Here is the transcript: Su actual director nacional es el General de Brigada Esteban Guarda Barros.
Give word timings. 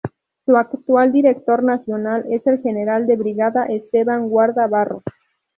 Su 0.47 0.57
actual 0.57 1.11
director 1.11 1.61
nacional 1.63 2.25
es 2.31 2.47
el 2.47 2.59
General 2.63 3.05
de 3.05 3.15
Brigada 3.17 3.65
Esteban 3.65 4.29
Guarda 4.29 4.65
Barros. 4.65 5.03